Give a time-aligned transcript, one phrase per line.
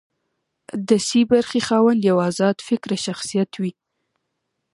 [0.87, 3.71] د سي برخې خاوند یو ازاد فکره شخصیت وي.